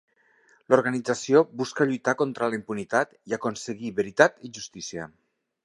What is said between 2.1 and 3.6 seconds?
contra la impunitat i